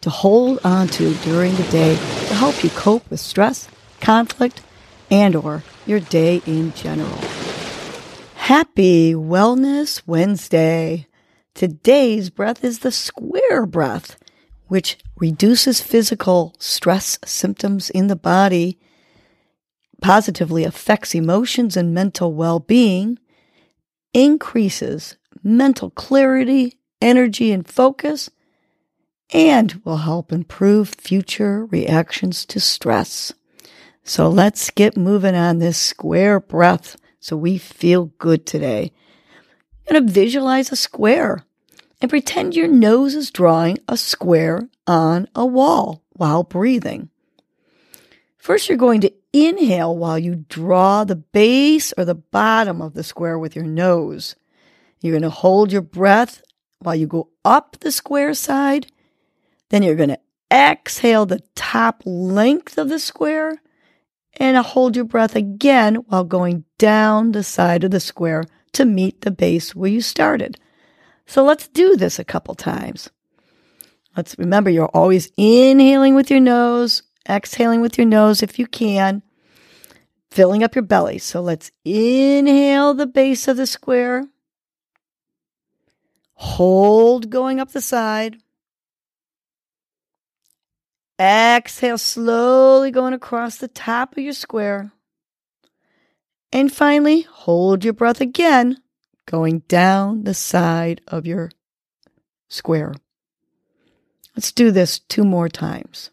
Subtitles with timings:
[0.00, 3.68] to hold on to during the day to help you cope with stress,
[4.00, 4.62] conflict,
[5.10, 7.18] and or your day in general.
[8.34, 11.06] Happy Wellness Wednesday.
[11.54, 14.16] Today's breath is the square breath,
[14.68, 18.78] which reduces physical stress symptoms in the body,
[20.00, 23.18] positively affects emotions and mental well-being,
[24.14, 28.30] increases mental clarity, energy, and focus,
[29.32, 33.32] and will help improve future reactions to stress.
[34.02, 38.92] So let's get moving on this square breath so we feel good today.
[39.88, 41.44] Going to visualize a square
[42.00, 47.10] and pretend your nose is drawing a square on a wall while breathing.
[48.38, 53.04] First, you're going to inhale while you draw the base or the bottom of the
[53.04, 54.34] square with your nose.
[55.00, 56.42] You're going to hold your breath
[56.78, 58.86] while you go up the square side
[59.70, 60.20] then you're going to
[60.52, 63.62] exhale the top length of the square
[64.34, 69.22] and hold your breath again while going down the side of the square to meet
[69.22, 70.58] the base where you started.
[71.26, 73.10] So let's do this a couple times.
[74.16, 79.22] Let's remember you're always inhaling with your nose, exhaling with your nose if you can,
[80.30, 81.18] filling up your belly.
[81.18, 84.26] So let's inhale the base of the square,
[86.34, 88.38] hold going up the side.
[91.20, 94.92] Exhale, slowly going across the top of your square.
[96.50, 98.78] And finally, hold your breath again,
[99.26, 101.50] going down the side of your
[102.48, 102.94] square.
[104.34, 106.10] Let's do this two more times.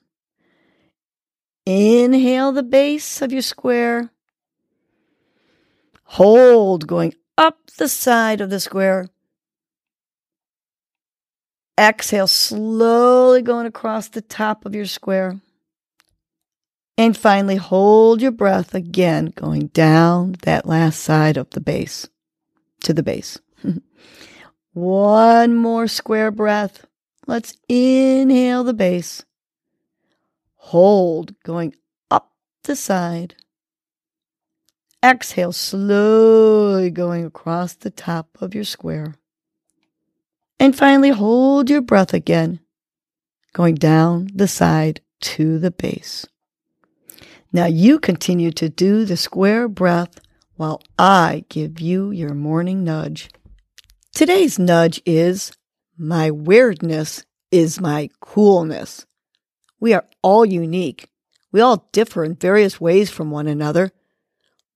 [1.66, 4.12] Inhale the base of your square.
[6.04, 9.08] Hold, going up the side of the square.
[11.80, 15.40] Exhale, slowly going across the top of your square.
[16.98, 22.08] And finally, hold your breath again, going down that last side of the base
[22.84, 23.40] to the base.
[24.74, 26.86] One more square breath.
[27.28, 29.24] Let's inhale the base.
[30.56, 31.76] Hold, going
[32.10, 32.32] up
[32.64, 33.36] the side.
[35.04, 39.16] Exhale, slowly going across the top of your square.
[40.60, 42.60] And finally, hold your breath again,
[43.54, 46.26] going down the side to the base.
[47.54, 50.20] Now you continue to do the square breath
[50.56, 53.30] while I give you your morning nudge.
[54.14, 55.52] Today's nudge is
[55.98, 59.06] my weirdness is my coolness.
[59.80, 61.10] We are all unique.
[61.52, 63.92] We all differ in various ways from one another.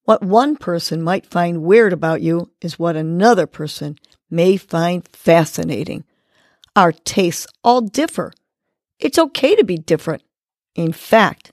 [0.05, 3.97] What one person might find weird about you is what another person
[4.31, 6.03] may find fascinating.
[6.75, 8.31] Our tastes all differ.
[8.99, 10.23] It's okay to be different.
[10.75, 11.51] In fact,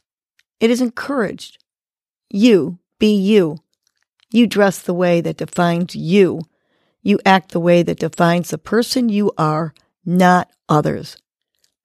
[0.60, 1.58] it is encouraged.
[2.30, 3.58] You be you.
[4.30, 6.42] You dress the way that defines you.
[7.02, 9.72] You act the way that defines the person you are,
[10.04, 11.16] not others.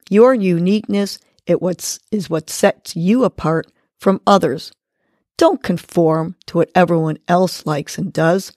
[0.09, 1.57] Your uniqueness it
[2.11, 3.67] is what sets you apart
[3.99, 4.71] from others.
[5.37, 8.53] Don't conform to what everyone else likes and does.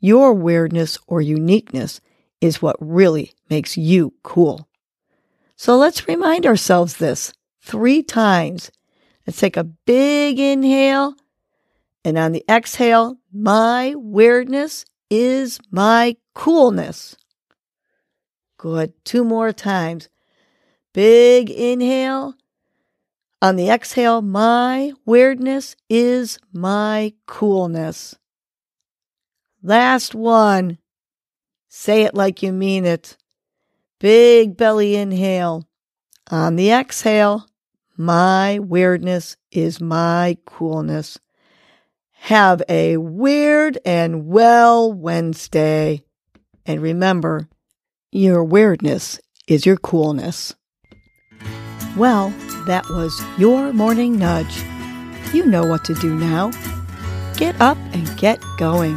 [0.00, 2.00] Your weirdness or uniqueness
[2.40, 4.68] is what really makes you cool.
[5.56, 7.32] So let's remind ourselves this
[7.62, 8.70] three times.
[9.26, 11.14] Let's take a big inhale.
[12.04, 17.16] And on the exhale, my weirdness is my coolness.
[18.56, 18.92] Good.
[19.04, 20.08] Two more times.
[20.94, 22.34] Big inhale.
[23.40, 28.16] On the exhale, my weirdness is my coolness.
[29.68, 30.78] Last one.
[31.68, 33.18] Say it like you mean it.
[34.00, 35.68] Big belly inhale.
[36.30, 37.46] On the exhale,
[37.94, 41.18] my weirdness is my coolness.
[42.12, 46.02] Have a weird and well Wednesday.
[46.64, 47.46] And remember,
[48.10, 50.54] your weirdness is your coolness.
[51.94, 52.30] Well,
[52.64, 54.62] that was your morning nudge.
[55.34, 56.52] You know what to do now.
[57.36, 58.96] Get up and get going.